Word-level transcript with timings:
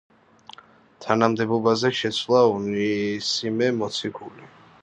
თანამდებობაზე 1.05 1.93
შეცვალა 1.99 2.57
ონისიმე 2.57 3.71
მოციქული. 3.83 4.53